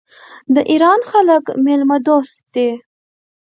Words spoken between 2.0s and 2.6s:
دوست